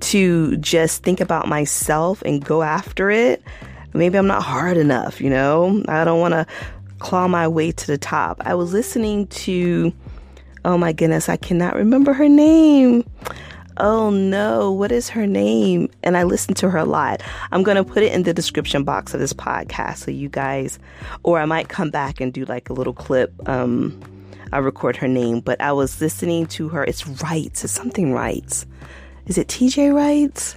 to 0.00 0.56
just 0.58 1.02
think 1.02 1.20
about 1.20 1.48
myself 1.48 2.22
and 2.22 2.44
go 2.44 2.62
after 2.62 3.10
it. 3.10 3.42
Maybe 3.94 4.18
I'm 4.18 4.26
not 4.26 4.42
hard 4.42 4.76
enough, 4.76 5.20
you 5.20 5.30
know? 5.30 5.82
I 5.88 6.04
don't 6.04 6.20
want 6.20 6.32
to 6.32 6.46
claw 6.98 7.28
my 7.28 7.46
way 7.46 7.72
to 7.72 7.86
the 7.86 7.98
top. 7.98 8.40
I 8.44 8.54
was 8.54 8.72
listening 8.72 9.26
to, 9.28 9.92
oh 10.64 10.78
my 10.78 10.92
goodness, 10.92 11.28
I 11.28 11.36
cannot 11.36 11.74
remember 11.76 12.12
her 12.12 12.28
name. 12.28 13.04
Oh 13.76 14.10
no, 14.10 14.70
what 14.70 14.92
is 14.92 15.08
her 15.10 15.26
name? 15.26 15.88
And 16.02 16.16
I 16.16 16.24
listened 16.24 16.56
to 16.58 16.70
her 16.70 16.78
a 16.78 16.84
lot. 16.84 17.22
I'm 17.50 17.62
going 17.62 17.76
to 17.76 17.84
put 17.84 18.02
it 18.02 18.12
in 18.12 18.24
the 18.24 18.34
description 18.34 18.84
box 18.84 19.14
of 19.14 19.20
this 19.20 19.32
podcast 19.32 19.98
so 19.98 20.10
you 20.10 20.28
guys, 20.28 20.78
or 21.22 21.38
I 21.38 21.44
might 21.44 21.68
come 21.68 21.90
back 21.90 22.20
and 22.20 22.32
do 22.32 22.44
like 22.44 22.68
a 22.68 22.72
little 22.72 22.92
clip. 22.92 23.32
Um, 23.48 23.98
I 24.52 24.58
record 24.58 24.96
her 24.96 25.08
name, 25.08 25.40
but 25.40 25.60
I 25.60 25.72
was 25.72 26.00
listening 26.00 26.46
to 26.48 26.68
her. 26.68 26.84
It's 26.84 27.06
Writes. 27.06 27.64
It's 27.64 27.72
something 27.72 28.12
Writes. 28.12 28.66
Is 29.26 29.38
it 29.38 29.48
TJ 29.48 29.94
Writes? 29.94 30.56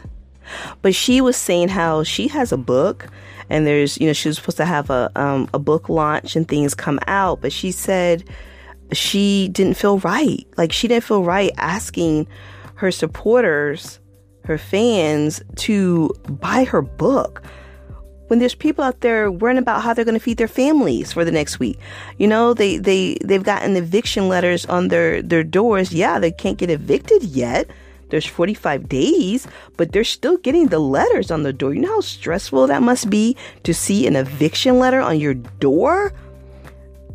But 0.81 0.93
she 0.93 1.22
was 1.22 1.38
saying 1.38 1.69
how 1.69 2.03
she 2.03 2.27
has 2.27 2.51
a 2.51 2.57
book 2.57 3.07
and 3.50 3.65
there's, 3.65 3.98
you 4.00 4.07
know, 4.07 4.13
she 4.13 4.27
was 4.27 4.38
supposed 4.38 4.57
to 4.57 4.65
have 4.65 4.89
a, 4.89 5.12
um, 5.15 5.48
a 5.53 5.60
book 5.60 5.88
launch 5.89 6.36
and 6.36 6.48
things 6.48 6.74
come 6.74 7.00
out, 7.07 7.41
but 7.41 7.53
she 7.53 7.72
said 7.72 8.24
she 8.91 9.50
didn't 9.50 9.75
feel 9.75 10.00
right. 10.00 10.45
Like 10.57 10.72
she 10.72 10.88
didn't 10.88 11.03
feel 11.03 11.24
right 11.24 11.51
asking 11.57 12.27
her 12.75 12.91
supporters, 12.91 14.00
her 14.46 14.58
fans 14.58 15.41
to 15.55 16.13
buy 16.29 16.63
her 16.65 16.82
book 16.82 17.41
when 18.27 18.39
there's 18.39 18.55
people 18.55 18.84
out 18.84 19.01
there 19.01 19.32
worrying 19.32 19.58
about 19.58 19.84
how 19.84 19.94
they're 19.94 20.05
going 20.05 20.17
to 20.17 20.24
feed 20.24 20.38
their 20.38 20.48
families 20.48 21.13
for 21.13 21.24
the 21.24 21.32
next 21.32 21.60
week. 21.60 21.79
You 22.17 22.27
know, 22.27 22.53
they, 22.53 22.77
they, 22.77 23.17
they've 23.24 23.44
gotten 23.44 23.75
eviction 23.75 24.27
letters 24.27 24.65
on 24.65 24.88
their, 24.88 25.22
their 25.22 25.44
doors. 25.44 25.94
Yeah, 25.94 26.20
they 26.20 26.32
can't 26.32 26.58
get 26.58 26.70
evicted 26.70 27.24
yet. 27.24 27.70
There's 28.10 28.25
45 28.25 28.88
days, 28.88 29.48
but 29.77 29.91
they're 29.91 30.03
still 30.03 30.38
getting 30.38 30.67
the 30.67 30.79
letters 30.79 31.32
on 31.32 31.44
the 31.44 31.53
door. 31.53 31.74
You 31.74 31.82
know 31.82 31.96
how 31.96 32.01
stressful 32.01 32.67
that 32.67 32.84
must 32.84 33.10
be 33.10 33.36
to 33.63 33.74
see 33.74 34.05
an 34.05 34.15
eviction 34.15 34.79
letter 34.79 35.01
on 35.01 35.20
your 35.20 35.34
door? 35.34 36.13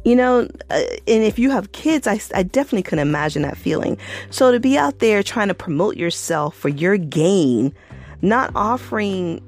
You 0.04 0.16
know, 0.16 0.48
uh, 0.70 0.82
and 1.06 1.22
if 1.24 1.38
you 1.38 1.50
have 1.50 1.72
kids, 1.72 2.06
I, 2.06 2.20
I 2.34 2.42
definitely 2.42 2.84
can 2.84 2.98
imagine 2.98 3.42
that 3.42 3.56
feeling. 3.56 3.98
So 4.30 4.50
to 4.50 4.58
be 4.58 4.78
out 4.78 4.98
there 5.00 5.22
trying 5.22 5.48
to 5.48 5.54
promote 5.54 5.96
yourself 5.96 6.56
for 6.56 6.70
your 6.70 6.96
gain, 6.96 7.74
not 8.22 8.50
offering 8.54 9.42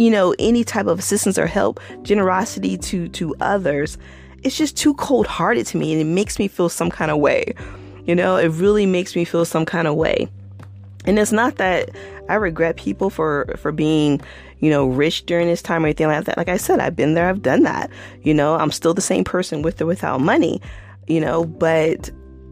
you 0.00 0.10
know, 0.10 0.34
any 0.38 0.64
type 0.64 0.86
of 0.86 0.98
assistance 0.98 1.36
or 1.36 1.46
help, 1.46 1.78
generosity 2.02 2.78
to 2.78 3.06
to 3.08 3.34
others, 3.42 3.98
it's 4.42 4.56
just 4.56 4.74
too 4.74 4.94
cold 4.94 5.26
hearted 5.26 5.66
to 5.66 5.76
me 5.76 5.92
and 5.92 6.00
it 6.00 6.06
makes 6.06 6.38
me 6.38 6.48
feel 6.48 6.70
some 6.70 6.90
kind 6.90 7.10
of 7.10 7.18
way. 7.18 7.52
You 8.06 8.14
know, 8.14 8.36
it 8.36 8.48
really 8.48 8.86
makes 8.86 9.14
me 9.14 9.26
feel 9.26 9.44
some 9.44 9.66
kind 9.66 9.86
of 9.86 9.94
way. 9.94 10.26
And 11.06 11.18
it's 11.18 11.32
not 11.32 11.56
that 11.56 11.90
I 12.28 12.34
regret 12.34 12.76
people 12.76 13.10
for 13.10 13.54
for 13.58 13.72
being, 13.72 14.20
you 14.58 14.70
know, 14.70 14.86
rich 14.86 15.26
during 15.26 15.46
this 15.46 15.62
time 15.62 15.84
or 15.84 15.86
anything 15.86 16.06
like 16.06 16.24
that. 16.24 16.36
Like 16.36 16.48
I 16.48 16.56
said, 16.56 16.78
I've 16.78 16.96
been 16.96 17.14
there, 17.14 17.28
I've 17.28 17.42
done 17.42 17.62
that. 17.62 17.90
You 18.22 18.34
know, 18.34 18.54
I'm 18.54 18.70
still 18.70 18.94
the 18.94 19.00
same 19.00 19.24
person 19.24 19.62
with 19.62 19.80
or 19.80 19.86
without 19.86 20.20
money, 20.20 20.60
you 21.06 21.20
know, 21.20 21.44
but 21.44 22.10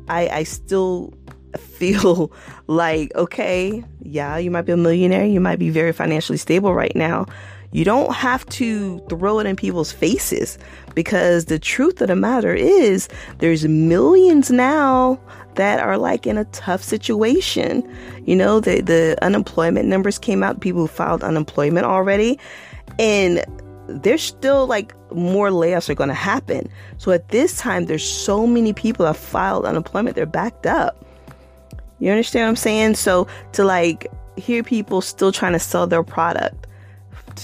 I 0.09 0.29
I 0.29 0.43
still 0.45 1.13
feel 1.57 2.33
like, 2.67 3.15
okay, 3.15 3.85
yeah, 4.03 4.37
you 4.39 4.51
might 4.51 4.63
be 4.63 4.73
a 4.73 4.77
millionaire, 4.77 5.27
you 5.27 5.41
might 5.41 5.59
be 5.59 5.71
very 5.71 5.93
financially 5.93 6.39
stable 6.39 6.75
right 6.75 6.95
now. 6.95 7.27
You 7.73 7.85
don't 7.85 8.15
have 8.15 8.47
to 8.47 8.99
throw 9.11 9.39
it 9.41 9.47
in 9.47 9.55
people's 9.55 9.93
faces 9.93 10.59
because 10.95 11.47
the 11.47 11.59
truth 11.59 12.01
of 12.01 12.09
the 12.09 12.17
matter 12.17 12.55
is 12.55 13.09
there's 13.39 13.67
millions 13.67 14.51
now 14.51 15.21
that 15.57 15.81
are 15.81 15.99
like 15.99 16.27
in 16.27 16.39
a 16.39 16.45
tough 16.47 16.83
situation. 16.83 17.87
You 18.25 18.37
know, 18.37 18.61
the 18.61 18.81
the 18.81 19.19
unemployment 19.23 19.87
numbers 19.87 20.19
came 20.19 20.43
out, 20.43 20.61
people 20.61 20.87
filed 20.87 21.23
unemployment 21.23 21.85
already, 21.85 22.39
and 22.99 23.45
there's 23.87 24.23
still 24.23 24.67
like 24.67 24.95
more 25.13 25.51
layoffs 25.51 25.89
are 25.89 25.95
going 25.95 26.09
to 26.09 26.15
happen. 26.15 26.69
So 26.99 27.11
at 27.11 27.29
this 27.29 27.59
time, 27.59 27.87
there's 27.87 28.09
so 28.09 28.47
many 28.47 28.73
people 28.73 29.05
that 29.07 29.17
filed 29.17 29.65
unemployment, 29.65 30.17
they're 30.17 30.27
backed 30.27 30.67
up. 30.67 31.05
You 31.99 32.11
understand 32.11 32.45
what 32.45 32.51
I'm 32.51 32.57
saying? 32.57 32.95
So 32.95 33.27
to 33.53 33.65
like 33.65 34.07
hear 34.37 34.63
people 34.63 35.01
still 35.01 35.33
trying 35.33 35.53
to 35.53 35.59
sell 35.59 35.87
their 35.87 36.03
product 36.03 36.67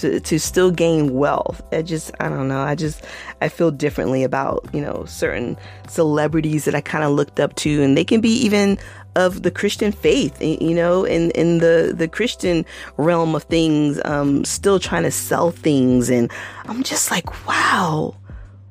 to, 0.01 0.19
to 0.19 0.39
still 0.39 0.71
gain 0.71 1.13
wealth. 1.13 1.61
I 1.71 1.81
just, 1.81 2.11
I 2.19 2.29
don't 2.29 2.47
know. 2.47 2.61
I 2.61 2.75
just, 2.75 3.03
I 3.41 3.49
feel 3.49 3.71
differently 3.71 4.23
about, 4.23 4.67
you 4.73 4.81
know, 4.81 5.05
certain 5.05 5.57
celebrities 5.87 6.65
that 6.65 6.75
I 6.75 6.81
kind 6.81 7.03
of 7.03 7.11
looked 7.11 7.39
up 7.39 7.55
to 7.57 7.81
and 7.81 7.97
they 7.97 8.03
can 8.03 8.21
be 8.21 8.29
even 8.29 8.77
of 9.15 9.43
the 9.43 9.51
Christian 9.51 9.91
faith, 9.91 10.41
you 10.41 10.75
know, 10.75 11.05
in, 11.05 11.31
in 11.31 11.59
the, 11.59 11.93
the 11.95 12.07
Christian 12.07 12.65
realm 12.97 13.33
of 13.33 13.43
things, 13.43 13.99
um, 14.03 14.43
still 14.43 14.79
trying 14.79 15.03
to 15.03 15.11
sell 15.11 15.51
things. 15.51 16.09
And 16.09 16.29
I'm 16.65 16.83
just 16.83 17.11
like, 17.11 17.47
wow, 17.47 18.15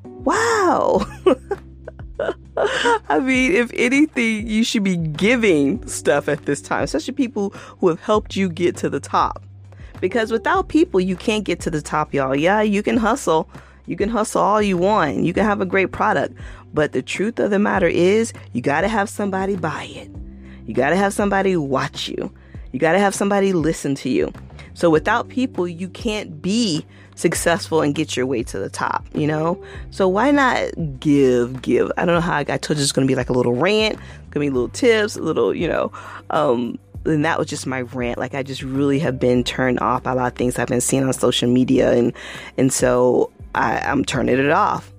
wow. 0.03 1.05
I 3.09 3.19
mean, 3.19 3.51
if 3.53 3.71
anything, 3.73 4.47
you 4.47 4.63
should 4.63 4.83
be 4.83 4.95
giving 4.95 5.85
stuff 5.87 6.29
at 6.29 6.45
this 6.45 6.61
time, 6.61 6.83
especially 6.83 7.13
people 7.13 7.49
who 7.79 7.89
have 7.89 7.99
helped 7.99 8.35
you 8.35 8.49
get 8.49 8.77
to 8.77 8.89
the 8.89 8.99
top. 8.99 9.44
Because 10.01 10.31
without 10.31 10.67
people, 10.67 10.99
you 10.99 11.15
can't 11.15 11.43
get 11.43 11.59
to 11.61 11.71
the 11.71 11.81
top, 11.81 12.13
y'all. 12.13 12.35
Yeah, 12.35 12.61
you 12.61 12.83
can 12.83 12.97
hustle. 12.97 13.49
You 13.85 13.95
can 13.95 14.09
hustle 14.09 14.41
all 14.41 14.61
you 14.61 14.77
want. 14.77 15.23
You 15.23 15.33
can 15.33 15.45
have 15.45 15.61
a 15.61 15.65
great 15.65 15.91
product. 15.91 16.35
But 16.73 16.91
the 16.91 17.01
truth 17.01 17.39
of 17.39 17.51
the 17.51 17.59
matter 17.59 17.87
is, 17.87 18.33
you 18.53 18.61
got 18.61 18.81
to 18.81 18.87
have 18.87 19.09
somebody 19.09 19.55
buy 19.55 19.85
it. 19.91 20.11
You 20.65 20.73
got 20.73 20.89
to 20.89 20.95
have 20.95 21.13
somebody 21.13 21.55
watch 21.55 22.09
you. 22.09 22.33
You 22.71 22.79
got 22.79 22.93
to 22.93 22.99
have 22.99 23.15
somebody 23.15 23.53
listen 23.53 23.95
to 23.95 24.09
you. 24.09 24.33
So 24.73 24.89
without 24.89 25.29
people, 25.29 25.67
you 25.67 25.87
can't 25.87 26.41
be 26.41 26.85
successful 27.15 27.81
and 27.81 27.95
get 27.95 28.17
your 28.17 28.25
way 28.25 28.43
to 28.43 28.59
the 28.59 28.69
top, 28.69 29.05
you 29.13 29.25
know? 29.25 29.63
So 29.89 30.07
why 30.07 30.31
not 30.31 30.69
give, 30.99 31.61
give? 31.61 31.91
I 31.97 32.05
don't 32.05 32.15
know 32.15 32.21
how 32.21 32.35
I, 32.35 32.43
got 32.43 32.61
told 32.61 32.79
it's 32.79 32.91
going 32.91 33.07
to 33.07 33.11
be 33.11 33.15
like 33.15 33.29
a 33.29 33.33
little 33.33 33.53
rant, 33.53 33.97
gonna 34.31 34.45
be 34.45 34.49
little 34.49 34.69
tips, 34.69 35.15
a 35.15 35.21
little, 35.21 35.55
you 35.55 35.67
know, 35.67 35.93
um, 36.29 36.77
and 37.05 37.25
that 37.25 37.39
was 37.39 37.47
just 37.47 37.67
my 37.67 37.81
rant. 37.81 38.17
Like 38.17 38.33
I 38.33 38.43
just 38.43 38.61
really 38.61 38.99
have 38.99 39.19
been 39.19 39.43
turned 39.43 39.79
off 39.79 40.03
by 40.03 40.11
a 40.11 40.15
lot 40.15 40.31
of 40.31 40.37
things 40.37 40.57
I've 40.59 40.67
been 40.67 40.81
seeing 40.81 41.03
on 41.03 41.13
social 41.13 41.49
media, 41.49 41.93
and 41.93 42.13
and 42.57 42.71
so 42.71 43.31
I, 43.53 43.79
I'm 43.79 44.05
turning 44.05 44.37
it 44.37 44.51
off. 44.51 44.91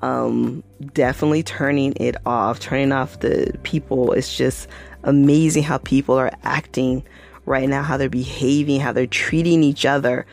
Um, 0.00 0.62
definitely 0.92 1.42
turning 1.42 1.94
it 1.96 2.16
off. 2.26 2.60
Turning 2.60 2.92
off 2.92 3.20
the 3.20 3.58
people. 3.62 4.12
It's 4.12 4.36
just 4.36 4.68
amazing 5.02 5.62
how 5.62 5.78
people 5.78 6.16
are 6.16 6.30
acting 6.42 7.02
right 7.46 7.68
now, 7.68 7.82
how 7.82 7.96
they're 7.96 8.08
behaving, 8.08 8.80
how 8.80 8.92
they're 8.92 9.06
treating 9.06 9.62
each 9.62 9.84
other 9.84 10.26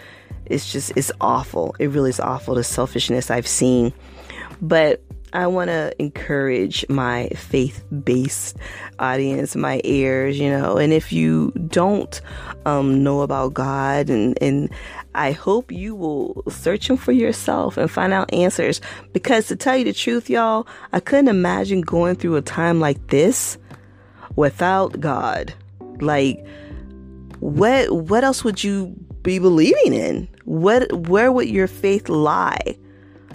it's 0.52 0.72
just 0.72 0.92
it's 0.96 1.12
awful. 1.22 1.76
It 1.80 1.88
really 1.88 2.10
is 2.10 2.20
awful 2.20 2.56
the 2.56 2.64
selfishness 2.64 3.32
I've 3.32 3.48
seen. 3.48 3.94
But 4.62 5.02
I 5.34 5.48
want 5.48 5.70
to 5.70 5.94
encourage 5.98 6.86
my 6.90 7.30
faith 7.30 7.84
based 8.04 8.58
audience, 9.00 9.56
my 9.56 9.80
ears, 9.86 10.38
you 10.38 10.50
know. 10.50 10.78
And 10.78 10.92
if 10.92 11.14
you 11.14 11.52
don't 11.68 12.20
um, 12.66 13.04
know 13.04 13.22
about 13.22 13.54
God, 13.54 14.10
and, 14.10 14.38
and 14.42 14.70
I 15.16 15.32
hope 15.32 15.72
you 15.72 15.96
will 15.96 16.44
search 16.50 16.90
Him 16.90 16.98
for 16.98 17.14
yourself 17.14 17.78
and 17.78 17.90
find 17.90 18.12
out 18.12 18.34
answers. 18.34 18.82
Because 19.14 19.48
to 19.48 19.56
tell 19.56 19.78
you 19.78 19.86
the 19.86 19.94
truth, 19.94 20.30
y'all, 20.30 20.68
I 20.92 21.00
couldn't 21.00 21.30
imagine 21.30 21.82
going 21.82 22.16
through 22.16 22.36
a 22.36 22.42
time 22.42 22.82
like 22.82 23.08
this 23.08 23.58
without 24.36 25.00
God. 25.00 25.54
Like, 26.02 26.46
what 27.40 27.90
what 27.92 28.24
else 28.26 28.44
would 28.44 28.64
you 28.64 28.94
be 29.24 29.40
believing 29.40 29.94
in? 29.94 30.28
What 30.44 30.92
where 31.08 31.32
would 31.32 31.48
your 31.48 31.68
faith 31.68 32.10
lie? 32.10 32.78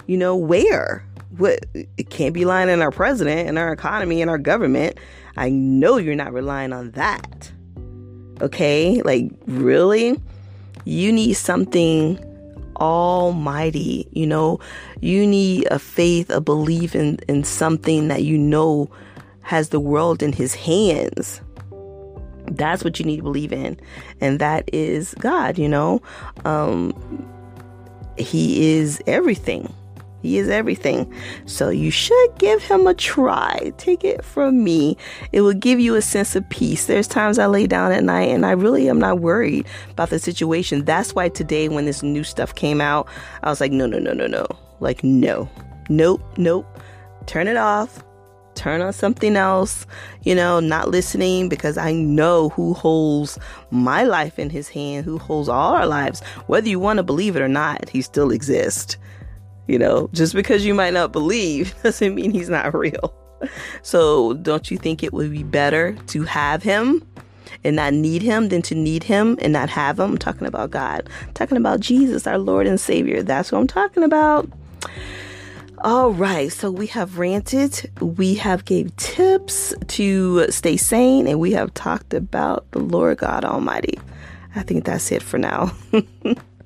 You 0.05 0.17
know, 0.17 0.35
where? 0.35 1.06
What 1.37 1.65
it 1.73 2.09
can't 2.09 2.33
be 2.33 2.45
lying 2.45 2.69
in 2.69 2.81
our 2.81 2.91
president 2.91 3.47
and 3.47 3.57
our 3.57 3.71
economy 3.71 4.21
and 4.21 4.29
our 4.29 4.37
government. 4.37 4.97
I 5.35 5.49
know 5.49 5.97
you're 5.97 6.15
not 6.15 6.33
relying 6.33 6.73
on 6.73 6.91
that. 6.91 7.51
Okay? 8.41 9.01
Like 9.03 9.31
really? 9.45 10.19
You 10.85 11.11
need 11.11 11.33
something 11.33 12.17
almighty, 12.79 14.07
you 14.11 14.25
know, 14.27 14.59
you 15.01 15.25
need 15.25 15.67
a 15.71 15.79
faith, 15.79 16.29
a 16.29 16.39
belief 16.39 16.95
in, 16.95 17.17
in 17.27 17.43
something 17.43 18.07
that 18.07 18.23
you 18.23 18.37
know 18.37 18.89
has 19.41 19.69
the 19.69 19.79
world 19.79 20.21
in 20.21 20.31
his 20.31 20.53
hands. 20.53 21.41
That's 22.51 22.83
what 22.83 22.99
you 22.99 23.05
need 23.05 23.17
to 23.17 23.23
believe 23.23 23.51
in. 23.51 23.79
And 24.21 24.39
that 24.39 24.69
is 24.73 25.13
God, 25.15 25.57
you 25.57 25.67
know. 25.67 26.01
Um, 26.45 26.93
he 28.17 28.77
is 28.77 29.01
everything. 29.05 29.73
He 30.21 30.37
is 30.37 30.49
everything. 30.49 31.13
So 31.45 31.69
you 31.69 31.91
should 31.91 32.37
give 32.37 32.63
him 32.63 32.87
a 32.87 32.93
try. 32.93 33.71
Take 33.77 34.03
it 34.03 34.23
from 34.23 34.63
me. 34.63 34.97
It 35.31 35.41
will 35.41 35.53
give 35.53 35.79
you 35.79 35.95
a 35.95 36.01
sense 36.01 36.35
of 36.35 36.47
peace. 36.49 36.85
There's 36.87 37.07
times 37.07 37.39
I 37.39 37.45
lay 37.45 37.67
down 37.67 37.91
at 37.91 38.03
night 38.03 38.29
and 38.29 38.45
I 38.45 38.51
really 38.51 38.89
am 38.89 38.99
not 38.99 39.19
worried 39.19 39.67
about 39.91 40.09
the 40.09 40.19
situation. 40.19 40.85
That's 40.85 41.13
why 41.13 41.29
today, 41.29 41.69
when 41.69 41.85
this 41.85 42.03
new 42.03 42.23
stuff 42.23 42.55
came 42.55 42.81
out, 42.81 43.07
I 43.43 43.49
was 43.49 43.61
like, 43.61 43.71
no, 43.71 43.85
no, 43.85 43.99
no, 43.99 44.13
no, 44.13 44.27
no. 44.27 44.47
Like, 44.79 45.03
no, 45.03 45.49
nope, 45.89 46.21
nope. 46.37 46.65
Turn 47.25 47.47
it 47.47 47.57
off. 47.57 48.03
Turn 48.55 48.81
on 48.81 48.91
something 48.91 49.35
else, 49.35 49.85
you 50.23 50.33
know, 50.33 50.59
not 50.59 50.89
listening 50.89 51.47
because 51.47 51.77
I 51.77 51.93
know 51.93 52.49
who 52.49 52.73
holds 52.73 53.37
my 53.69 54.01
life 54.01 54.39
in 54.39 54.49
his 54.49 54.67
hand, 54.67 55.05
who 55.05 55.19
holds 55.19 55.47
all 55.47 55.75
our 55.75 55.85
lives. 55.85 56.23
Whether 56.47 56.67
you 56.67 56.79
want 56.79 56.97
to 56.97 57.03
believe 57.03 57.35
it 57.35 57.43
or 57.43 57.47
not, 57.47 57.87
he 57.87 58.01
still 58.01 58.31
exists. 58.31 58.97
You 59.67 59.77
know, 59.79 60.09
just 60.13 60.33
because 60.33 60.65
you 60.65 60.73
might 60.73 60.93
not 60.93 61.11
believe 61.11 61.75
doesn't 61.83 62.15
mean 62.15 62.31
he's 62.31 62.49
not 62.49 62.73
real. 62.73 63.13
So, 63.83 64.33
don't 64.33 64.71
you 64.71 64.77
think 64.77 65.03
it 65.03 65.13
would 65.13 65.31
be 65.31 65.43
better 65.43 65.93
to 66.07 66.23
have 66.23 66.63
him 66.63 67.05
and 67.63 67.75
not 67.75 67.93
need 67.93 68.21
him 68.21 68.49
than 68.49 68.61
to 68.63 68.75
need 68.75 69.03
him 69.03 69.37
and 69.41 69.53
not 69.53 69.69
have 69.69 69.99
him? 69.99 70.11
I'm 70.11 70.17
talking 70.17 70.47
about 70.47 70.71
God. 70.71 71.07
I'm 71.21 71.33
talking 71.33 71.57
about 71.57 71.79
Jesus, 71.79 72.25
our 72.25 72.39
Lord 72.39 72.65
and 72.65 72.79
Savior. 72.79 73.21
That's 73.21 73.51
what 73.51 73.59
I'm 73.59 73.67
talking 73.67 74.03
about. 74.03 74.49
All 75.83 76.11
right, 76.11 76.51
so 76.51 76.71
we 76.71 76.87
have 76.87 77.19
ranted, 77.19 77.91
we 78.01 78.33
have 78.33 78.65
gave 78.65 78.95
tips 78.95 79.75
to 79.89 80.49
stay 80.49 80.75
sane, 80.75 81.27
and 81.27 81.39
we 81.39 81.51
have 81.51 81.71
talked 81.75 82.15
about 82.15 82.65
the 82.71 82.79
Lord 82.79 83.19
God 83.19 83.45
Almighty. 83.45 83.99
I 84.55 84.63
think 84.63 84.85
that's 84.85 85.11
it 85.11 85.21
for 85.21 85.37
now. 85.37 85.71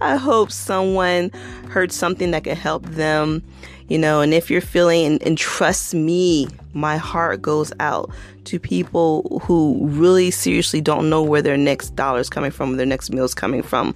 I 0.00 0.16
hope 0.16 0.50
someone 0.50 1.30
heard 1.68 1.92
something 1.92 2.30
that 2.32 2.44
could 2.44 2.58
help 2.58 2.84
them, 2.86 3.42
you 3.88 3.98
know. 3.98 4.20
And 4.20 4.34
if 4.34 4.50
you're 4.50 4.60
feeling, 4.60 5.06
and, 5.06 5.22
and 5.22 5.38
trust 5.38 5.94
me, 5.94 6.48
my 6.72 6.96
heart 6.96 7.42
goes 7.42 7.72
out 7.80 8.10
to 8.44 8.58
people 8.58 9.40
who 9.44 9.78
really 9.82 10.30
seriously 10.30 10.80
don't 10.80 11.08
know 11.08 11.22
where 11.22 11.42
their 11.42 11.56
next 11.56 11.96
dollar 11.96 12.20
is 12.20 12.30
coming 12.30 12.50
from, 12.50 12.76
their 12.76 12.86
next 12.86 13.10
meal 13.10 13.24
is 13.24 13.34
coming 13.34 13.62
from. 13.62 13.94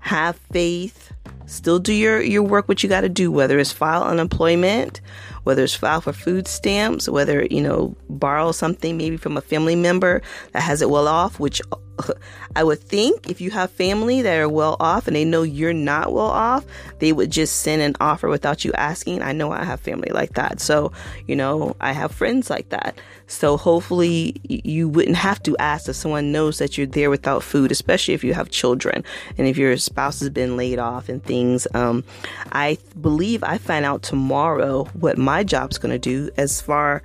Have 0.00 0.36
faith. 0.52 1.12
Still 1.46 1.78
do 1.78 1.92
your, 1.92 2.20
your 2.20 2.42
work, 2.42 2.68
what 2.68 2.82
you 2.82 2.88
got 2.88 3.02
to 3.02 3.08
do, 3.08 3.30
whether 3.30 3.58
it's 3.58 3.72
file 3.72 4.02
unemployment, 4.02 5.00
whether 5.46 5.62
it's 5.62 5.76
file 5.76 6.00
for 6.00 6.12
food 6.12 6.48
stamps, 6.48 7.08
whether, 7.08 7.46
you 7.46 7.60
know, 7.60 7.94
borrow 8.10 8.50
something 8.50 8.96
maybe 8.96 9.16
from 9.16 9.36
a 9.36 9.40
family 9.40 9.76
member 9.76 10.20
that 10.50 10.60
has 10.60 10.82
it 10.82 10.90
well 10.90 11.06
off, 11.06 11.38
which 11.38 11.62
I 12.56 12.64
would 12.64 12.80
think 12.80 13.30
if 13.30 13.40
you 13.40 13.52
have 13.52 13.70
family 13.70 14.22
that 14.22 14.38
are 14.38 14.48
well 14.48 14.76
off 14.80 15.06
and 15.06 15.14
they 15.14 15.24
know 15.24 15.42
you're 15.42 15.72
not 15.72 16.12
well 16.12 16.26
off, 16.26 16.64
they 16.98 17.12
would 17.12 17.30
just 17.30 17.60
send 17.60 17.80
an 17.80 17.94
offer 18.00 18.28
without 18.28 18.64
you 18.64 18.72
asking. 18.72 19.22
I 19.22 19.32
know 19.32 19.52
I 19.52 19.64
have 19.64 19.80
family 19.80 20.10
like 20.10 20.34
that. 20.34 20.60
So, 20.60 20.90
you 21.28 21.36
know, 21.36 21.76
I 21.80 21.92
have 21.92 22.12
friends 22.12 22.50
like 22.50 22.70
that. 22.70 22.98
So 23.28 23.56
hopefully 23.56 24.40
you 24.44 24.88
wouldn't 24.88 25.16
have 25.16 25.42
to 25.44 25.56
ask 25.58 25.88
if 25.88 25.96
someone 25.96 26.32
knows 26.32 26.58
that 26.58 26.78
you're 26.78 26.86
there 26.86 27.10
without 27.10 27.42
food, 27.42 27.72
especially 27.72 28.14
if 28.14 28.22
you 28.22 28.34
have 28.34 28.50
children 28.50 29.04
and 29.36 29.46
if 29.46 29.56
your 29.56 29.76
spouse 29.76 30.20
has 30.20 30.30
been 30.30 30.56
laid 30.56 30.78
off 30.78 31.08
and 31.08 31.22
things. 31.24 31.66
Um, 31.74 32.04
I 32.52 32.78
believe 33.00 33.42
I 33.42 33.58
find 33.58 33.84
out 33.84 34.02
tomorrow 34.02 34.84
what 34.94 35.18
my 35.18 35.35
job's 35.42 35.78
going 35.78 35.92
to 35.92 35.98
do 35.98 36.30
as 36.36 36.60
far 36.60 37.02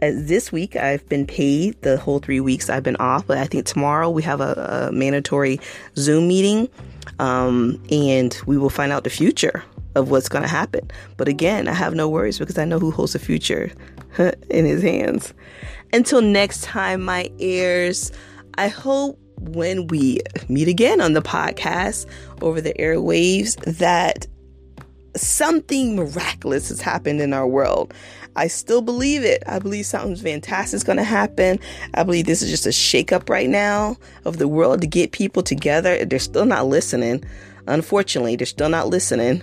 as 0.00 0.28
this 0.28 0.52
week 0.52 0.76
I've 0.76 1.06
been 1.08 1.26
paid 1.26 1.80
the 1.82 1.96
whole 1.96 2.18
three 2.20 2.40
weeks 2.40 2.70
I've 2.70 2.82
been 2.82 2.96
off, 2.96 3.26
but 3.26 3.38
I 3.38 3.46
think 3.46 3.66
tomorrow 3.66 4.08
we 4.08 4.22
have 4.22 4.40
a, 4.40 4.88
a 4.88 4.92
mandatory 4.92 5.60
Zoom 5.96 6.28
meeting, 6.28 6.68
um, 7.18 7.82
and 7.90 8.36
we 8.46 8.58
will 8.58 8.70
find 8.70 8.92
out 8.92 9.04
the 9.04 9.10
future 9.10 9.64
of 9.94 10.10
what's 10.10 10.28
going 10.28 10.42
to 10.42 10.48
happen. 10.48 10.88
But 11.16 11.28
again, 11.28 11.66
I 11.66 11.74
have 11.74 11.94
no 11.94 12.08
worries 12.08 12.38
because 12.38 12.58
I 12.58 12.64
know 12.64 12.78
who 12.78 12.90
holds 12.90 13.12
the 13.14 13.18
future 13.18 13.72
in 14.50 14.64
his 14.64 14.82
hands. 14.82 15.34
Until 15.92 16.22
next 16.22 16.62
time, 16.62 17.02
my 17.02 17.30
ears, 17.38 18.12
I 18.56 18.68
hope 18.68 19.18
when 19.40 19.86
we 19.88 20.20
meet 20.48 20.68
again 20.68 21.00
on 21.00 21.12
the 21.12 21.22
podcast 21.22 22.06
over 22.42 22.60
the 22.60 22.74
airwaves 22.74 23.56
that 23.78 24.26
something 25.16 25.96
miraculous 25.96 26.68
has 26.68 26.80
happened 26.80 27.20
in 27.20 27.32
our 27.32 27.46
world. 27.46 27.92
I 28.36 28.46
still 28.46 28.82
believe 28.82 29.24
it. 29.24 29.42
I 29.46 29.58
believe 29.58 29.86
something 29.86 30.14
fantastic 30.16 30.76
is 30.76 30.84
going 30.84 30.98
to 30.98 31.04
happen. 31.04 31.58
I 31.94 32.04
believe 32.04 32.26
this 32.26 32.42
is 32.42 32.50
just 32.50 32.66
a 32.66 32.70
shakeup 32.70 33.28
right 33.28 33.48
now 33.48 33.96
of 34.24 34.38
the 34.38 34.46
world 34.48 34.80
to 34.82 34.86
get 34.86 35.12
people 35.12 35.42
together. 35.42 36.04
They're 36.04 36.18
still 36.18 36.46
not 36.46 36.66
listening. 36.66 37.24
Unfortunately, 37.66 38.36
they're 38.36 38.46
still 38.46 38.68
not 38.68 38.88
listening, 38.88 39.42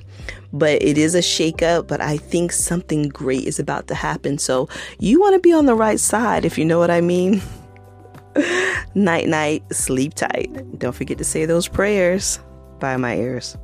but 0.51 0.81
it 0.81 0.97
is 0.97 1.13
a 1.13 1.19
shakeup. 1.19 1.87
But 1.87 2.01
I 2.01 2.17
think 2.17 2.51
something 2.51 3.09
great 3.09 3.43
is 3.43 3.59
about 3.59 3.87
to 3.87 3.95
happen. 3.95 4.37
So 4.37 4.69
you 4.99 5.19
want 5.19 5.35
to 5.35 5.39
be 5.39 5.53
on 5.53 5.65
the 5.65 5.75
right 5.75 5.99
side, 5.99 6.45
if 6.45 6.57
you 6.57 6.65
know 6.65 6.79
what 6.79 6.89
I 6.89 7.01
mean. 7.01 7.41
night, 8.95 9.27
night, 9.27 9.63
sleep 9.73 10.13
tight. 10.13 10.79
Don't 10.79 10.95
forget 10.95 11.17
to 11.17 11.23
say 11.23 11.45
those 11.45 11.67
prayers. 11.67 12.39
Bye 12.79 12.97
my 12.97 13.15
ears. 13.15 13.57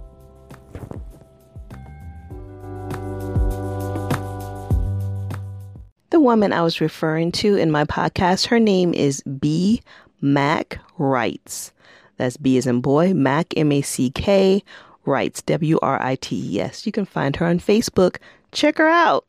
Woman 6.22 6.54
I 6.54 6.62
was 6.62 6.80
referring 6.80 7.32
to 7.34 7.56
in 7.56 7.72
my 7.72 7.84
podcast, 7.84 8.48
her 8.48 8.60
name 8.60 8.94
is 8.94 9.24
B. 9.24 9.82
Mack 10.22 10.80
Writes. 10.98 11.72
That's 12.18 12.38
B 12.38 12.58
as 12.58 12.68
in 12.68 12.82
boy, 12.82 13.14
Mac, 13.14 13.58
M 13.58 13.72
A 13.72 13.82
C 13.82 14.12
K, 14.12 14.64
Writes, 15.06 15.42
W 15.42 15.80
R 15.82 16.02
I 16.02 16.16
T 16.16 16.56
E 16.56 16.62
S. 16.62 16.86
You 16.86 16.92
can 16.92 17.06
find 17.06 17.36
her 17.38 17.48
on 17.48 17.60
Facebook. 17.60 18.18
Check 18.52 18.78
her 18.78 18.88
out. 18.88 19.26